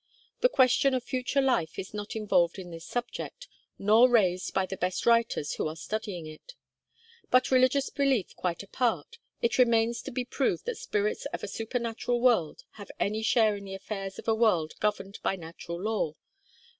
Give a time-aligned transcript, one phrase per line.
[0.39, 4.65] The question of a future life is not involved in this subject, nor raised by
[4.65, 6.55] the best writers who are studying it;
[7.29, 12.19] but, religious belief quite apart, it remains to be proved that spirits of a supernatural
[12.19, 16.15] world have any share in the affairs of a world governed by natural law.